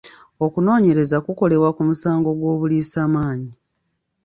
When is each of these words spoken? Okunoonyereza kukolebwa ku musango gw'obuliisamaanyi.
Okunoonyereza 0.45 1.17
kukolebwa 1.25 1.69
ku 1.75 1.81
musango 1.89 2.29
gw'obuliisamaanyi. 2.39 3.51